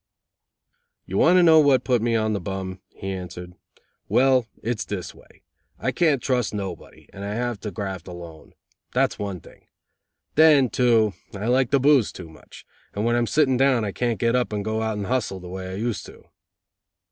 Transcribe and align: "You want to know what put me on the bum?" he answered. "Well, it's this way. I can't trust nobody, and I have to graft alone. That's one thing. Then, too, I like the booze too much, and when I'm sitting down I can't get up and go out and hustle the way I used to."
"You 1.05 1.19
want 1.19 1.37
to 1.37 1.43
know 1.43 1.59
what 1.59 1.83
put 1.83 2.01
me 2.01 2.15
on 2.15 2.33
the 2.33 2.39
bum?" 2.41 2.81
he 2.89 3.11
answered. 3.11 3.53
"Well, 4.09 4.47
it's 4.63 4.83
this 4.83 5.13
way. 5.13 5.43
I 5.77 5.91
can't 5.91 6.23
trust 6.23 6.55
nobody, 6.55 7.07
and 7.13 7.23
I 7.23 7.35
have 7.35 7.59
to 7.59 7.69
graft 7.69 8.07
alone. 8.07 8.55
That's 8.93 9.19
one 9.19 9.41
thing. 9.41 9.67
Then, 10.33 10.71
too, 10.71 11.13
I 11.35 11.45
like 11.45 11.69
the 11.69 11.79
booze 11.79 12.11
too 12.11 12.29
much, 12.29 12.65
and 12.95 13.05
when 13.05 13.15
I'm 13.15 13.27
sitting 13.27 13.57
down 13.57 13.85
I 13.85 13.91
can't 13.91 14.17
get 14.19 14.35
up 14.35 14.51
and 14.51 14.65
go 14.65 14.81
out 14.81 14.97
and 14.97 15.05
hustle 15.05 15.39
the 15.39 15.49
way 15.49 15.69
I 15.71 15.75
used 15.75 16.07
to." 16.07 16.23